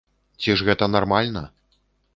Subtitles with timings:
[0.45, 1.47] Ці ж гэта нармальна?